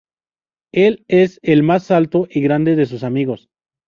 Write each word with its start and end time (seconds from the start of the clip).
Él 0.73 1.05
es 1.09 1.39
el 1.43 1.61
más 1.61 1.91
alto 1.91 2.25
y 2.27 2.41
grande 2.41 2.75
de 2.75 2.87
sus 2.87 3.03
amigos. 3.03 3.51